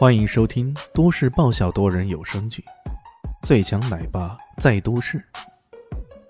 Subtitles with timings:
[0.00, 2.64] 欢迎收听都市爆笑多人有声剧
[3.46, 5.18] 《最强奶爸在都市》，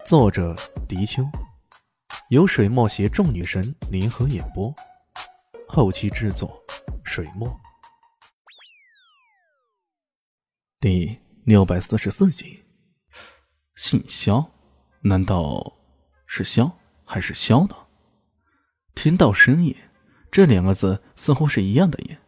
[0.05, 0.57] 作者：
[0.89, 1.23] 迪秋，
[2.31, 4.75] 由水墨携众女神联合演播，
[5.69, 6.61] 后期制作：
[7.05, 7.49] 水墨。
[10.81, 12.65] 第六百四十四集，
[13.77, 14.51] 姓肖，
[15.03, 15.77] 难道
[16.27, 17.77] 是肖还是肖呢？
[18.97, 19.77] 听到声音，
[20.29, 22.19] 这两个字似乎是一样的音。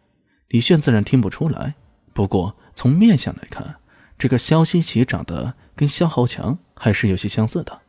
[0.52, 1.74] 李炫自然听不出来，
[2.12, 3.76] 不过从面相来看，
[4.18, 7.80] 这个肖西奇长得跟肖豪强还是有些相似的。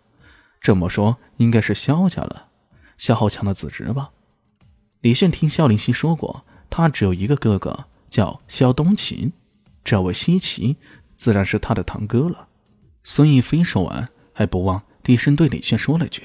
[0.62, 2.48] 这么说，应该是肖家了，
[2.98, 4.12] 肖豪强的子侄吧？
[5.02, 9.34] 李炫听肖林熙说过，他只有一个哥哥，叫肖东琴，
[9.84, 10.78] 这位西奇
[11.18, 12.48] 自然是他的堂哥了。
[13.04, 16.24] 孙逸飞说完，还不忘低声对李炫说了句：“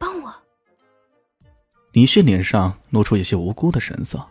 [0.00, 0.34] 帮我。”
[1.94, 4.26] 李炫脸上露出有些无辜的神色。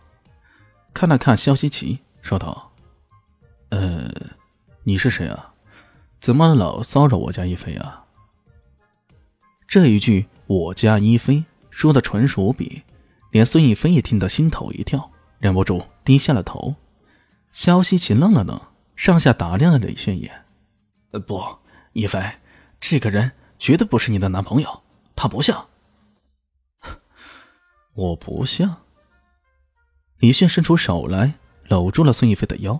[0.93, 2.71] 看了看肖西奇，说道
[3.69, 4.11] ：“呃，
[4.83, 5.53] 你是谁啊？
[6.19, 8.05] 怎么老骚扰我家一菲啊？”
[9.67, 12.81] 这一句“我家一菲”说的纯熟无比，
[13.31, 16.75] 连孙逸飞也听得心头一跳，忍不住低下了头。
[17.51, 18.59] 肖西奇愣了愣，
[18.95, 20.45] 上下打量了李炫一眼
[21.11, 21.41] ：“呃，不，
[21.93, 22.19] 一菲，
[22.81, 24.81] 这个人绝对不是你的男朋友，
[25.15, 25.67] 他不像。
[27.93, 28.75] 我不像。”
[30.19, 31.33] 李炫伸出手来，
[31.67, 32.79] 搂住了孙逸飞的腰，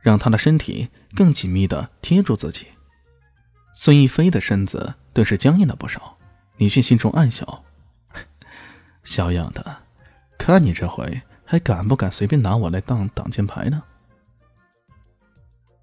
[0.00, 2.66] 让他的身体更紧密的贴住自己。
[3.74, 6.18] 孙逸飞的身子顿时僵硬了不少。
[6.56, 7.64] 李炫心中暗笑
[9.04, 9.82] ：“小样的，
[10.38, 13.82] 看你这回还敢不敢随便拿我来当挡箭牌呢？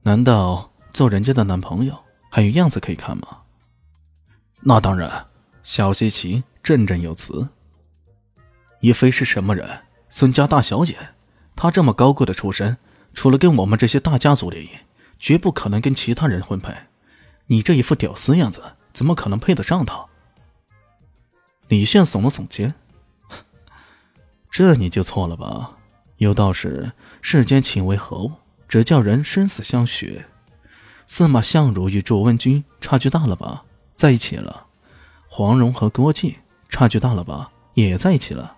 [0.02, 1.98] 难道做人家的男朋友
[2.30, 3.40] 还有样子可以看吗？”
[4.62, 5.28] 那当然。
[5.62, 7.48] 小西奇振振有词
[8.82, 9.66] ：“逸飞是什么人？”
[10.16, 10.96] 孙家大小姐，
[11.56, 12.78] 她这么高贵的出身，
[13.16, 14.70] 除了跟我们这些大家族联姻，
[15.18, 16.72] 绝不可能跟其他人婚配。
[17.48, 18.62] 你这一副屌丝样子，
[18.94, 20.06] 怎么可能配得上她？
[21.68, 22.76] 李炫耸了耸肩，
[24.52, 25.72] 这你就错了吧？
[26.18, 26.92] 有道是
[27.24, 28.34] 世间情为何物，
[28.68, 30.24] 只叫人生死相许。
[31.08, 33.64] 司马相如与卓文君差距大了吧？
[33.96, 34.68] 在一起了。
[35.28, 36.36] 黄蓉和郭靖
[36.70, 37.50] 差距大了吧？
[37.74, 38.58] 也在一起了。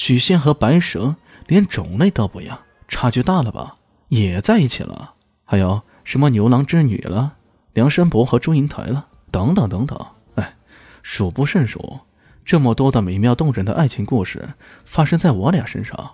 [0.00, 1.14] 许仙和白蛇
[1.46, 3.76] 连种类都不一样，差距大了吧？
[4.08, 5.12] 也在一起了。
[5.44, 7.34] 还有什么牛郎织女了，
[7.74, 10.06] 梁山伯和祝英台了，等等等等。
[10.36, 10.56] 哎，
[11.02, 12.00] 数不胜数。
[12.46, 14.54] 这么多的美妙动人的爱情故事
[14.86, 16.12] 发生在我俩身上，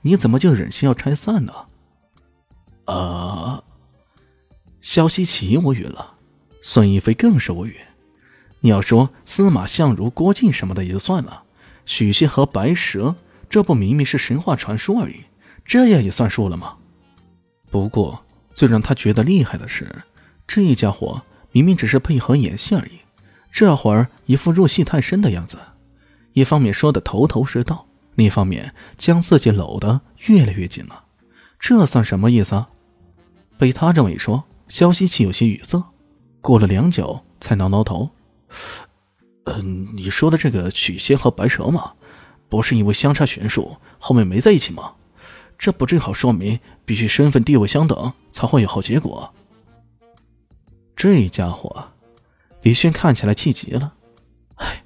[0.00, 1.52] 你怎么就忍心要拆散呢？
[2.86, 3.62] 啊！
[4.80, 6.14] 萧西奇无语了，
[6.60, 7.76] 孙一飞更是无语。
[8.58, 11.44] 你要说司马相如、郭靖什么的也就算了。
[11.86, 13.14] 许仙和白蛇，
[13.48, 15.20] 这不明明是神话传说而已，
[15.64, 16.74] 这样也算数了吗？
[17.70, 19.86] 不过最让他觉得厉害的是，
[20.46, 21.22] 这家伙
[21.52, 23.00] 明明只是配合演戏而已，
[23.50, 25.58] 这会儿一副入戏太深的样子，
[26.32, 31.04] 一方面说的头头是道，另一方面将自己搂得越来越紧了，
[31.58, 32.68] 这算什么意思啊？
[33.56, 35.82] 被他这么一说，萧西奇有些语塞，
[36.40, 38.10] 过了良久才挠挠头。
[39.44, 41.92] 嗯，你说的这个许仙和白蛇嘛，
[42.48, 44.92] 不是因为相差悬殊，后面没在一起吗？
[45.58, 49.34] 这不正好说明必须身份地位相等才会有好结果？
[50.94, 51.92] 这家伙，
[52.62, 53.94] 李轩看起来气急了。
[54.56, 54.82] 哎，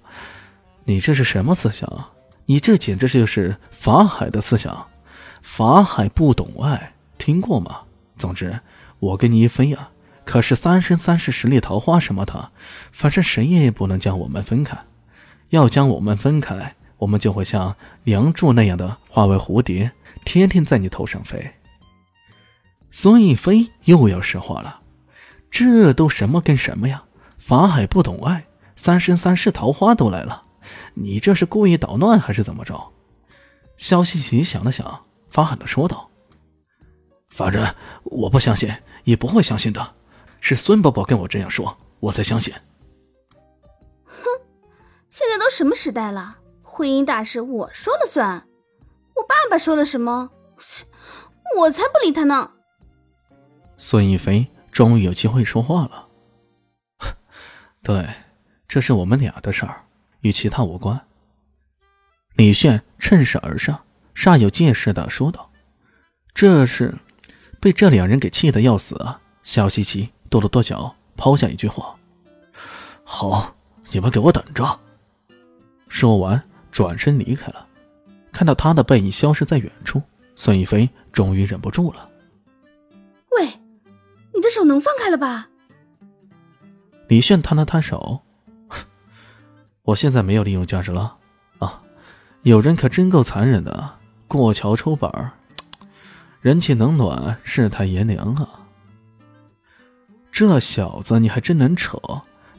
[0.84, 2.10] 你这是什么思想？
[2.46, 4.88] 你这简直就是法海的思想。
[5.42, 7.82] 法海不懂爱，听过吗？
[8.18, 8.60] 总之，
[8.98, 9.90] 我跟你一飞呀。
[10.24, 12.50] 可是三生三世十里桃花什么的，
[12.92, 14.78] 反正谁也不能将我们分开。
[15.48, 17.74] 要将我们分开，我们就会像
[18.04, 19.90] 梁祝那样的化为蝴蝶，
[20.24, 21.52] 天天在你头上飞。
[22.92, 24.82] 孙逸飞又要说话了，
[25.50, 27.02] 这都什么跟什么呀？
[27.38, 28.46] 法海不懂爱，
[28.76, 30.44] 三生三世桃花都来了，
[30.94, 32.92] 你这是故意捣乱还是怎么着？
[33.76, 36.08] 肖西奇想了想，发狠的说道
[37.28, 37.66] ：“反正
[38.04, 38.72] 我不相信，
[39.02, 39.94] 也不会相信的。”
[40.40, 42.54] 是孙伯伯跟我这样说，我才相信。
[44.04, 44.22] 哼，
[45.10, 46.38] 现在都什么时代了，
[46.74, 48.48] 婚姻大事我说了算。
[49.14, 50.30] 我爸爸说了什么，
[51.58, 52.50] 我才不理他呢。
[53.76, 56.08] 孙逸飞终于有机会说话了。
[57.84, 58.08] 对，
[58.66, 59.84] 这是我们俩的事儿，
[60.22, 60.98] 与其他无关。
[62.36, 63.84] 李炫趁势而上，
[64.14, 65.50] 煞有介事的说道
[66.32, 66.94] ：“这是
[67.60, 70.10] 被这两人给气得要死啊！”小西奇。
[70.30, 71.94] 跺了跺脚，抛下一句话
[73.04, 73.54] ：“好，
[73.90, 74.80] 你们给我等着。”
[75.90, 76.42] 说完，
[76.72, 77.66] 转身离开了。
[78.32, 80.02] 看到他的背影消失在远处，
[80.34, 82.08] 孙一飞终于忍不住了
[83.38, 83.46] ：“喂，
[84.34, 85.48] 你的手能放开了吧？”
[87.08, 88.20] 李炫摊了摊手
[89.84, 91.18] ：“我现在没有利用价值了
[91.58, 91.82] 啊！
[92.42, 95.32] 有人可真够残忍的，过桥抽板
[96.40, 98.48] 人气冷暖，世态炎凉啊！
[100.32, 101.98] 这小子你还真能扯，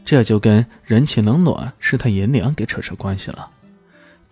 [0.06, 3.50] 这就跟人气冷暖、世态炎凉给扯上关系了。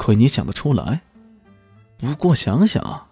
[0.01, 1.01] 亏你想得出来。
[2.00, 3.07] 不过想想，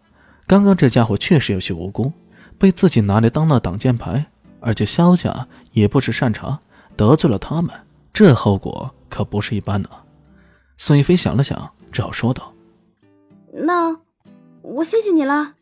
[0.48, 2.12] 刚刚这家伙确实有些无辜，
[2.58, 4.26] 被自己拿来当了挡箭牌，
[4.60, 6.60] 而且萧家也不是善茬，
[6.98, 7.70] 得罪了他们，
[8.12, 9.88] 这后果可不是一般的。
[10.78, 12.52] 孙一飞想了想，只好说道
[13.54, 13.96] ：“那
[14.64, 15.54] 我谢谢你了。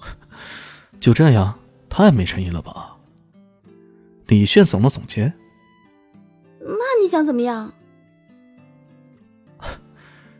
[1.00, 1.58] ”就这样，
[1.88, 2.98] 太没诚意了吧？
[4.26, 5.32] 李炫耸了耸肩。
[6.60, 7.72] 那你想怎么样？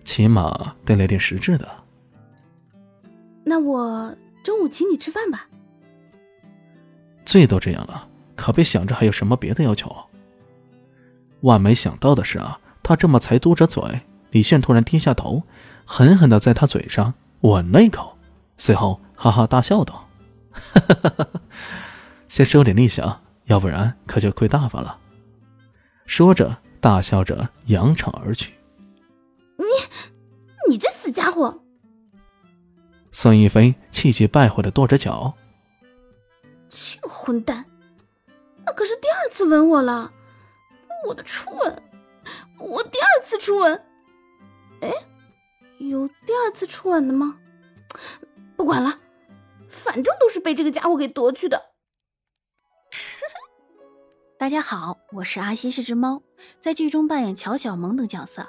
[0.08, 1.68] 起码得来点实质的。
[3.44, 5.46] 那我中午请你吃饭吧。
[7.26, 9.94] 最多这样了，可别想着还有什么别的要求。
[11.42, 14.00] 万没想到的是啊，他这么才嘟着嘴，
[14.30, 15.42] 李炫突然低下头，
[15.84, 17.12] 狠狠的在他嘴上
[17.42, 18.16] 吻了一口，
[18.56, 20.08] 随后哈哈大笑道。
[20.50, 21.28] 哈哈哈！
[22.28, 24.96] 先收点利息啊，要不然可就亏大发了。
[26.06, 28.54] 说着，大笑着扬长而去。
[30.68, 31.62] 你，这死家伙！
[33.10, 35.34] 孙一飞气急败坏的跺着脚。
[36.68, 37.64] 这个混蛋，
[38.64, 40.12] 那可是第二次吻我了，
[41.06, 41.82] 我的初吻，
[42.58, 43.82] 我第二次初吻。
[44.82, 44.92] 哎，
[45.78, 47.38] 有第二次初吻的吗？
[48.56, 49.00] 不管了。
[49.66, 51.70] 反正都是被这个家伙给夺去的。
[54.38, 56.22] 大家好，我是阿西，是只猫，
[56.60, 58.48] 在剧中扮演乔小萌等角色。